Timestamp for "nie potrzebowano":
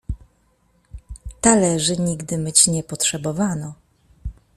2.67-3.73